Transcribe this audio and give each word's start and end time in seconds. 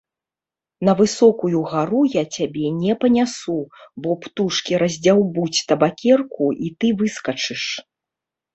На 0.87 0.93
высокую 1.01 1.59
гару 1.73 2.01
я 2.13 2.23
цябе 2.37 2.65
не 2.79 2.93
панясу, 3.03 3.59
бо 4.07 4.17
птушкі 4.25 4.81
раздзяўбуць 4.85 5.63
табакерку, 5.73 6.45
і 6.67 6.75
ты 6.81 6.87
выскачыш. 7.03 7.63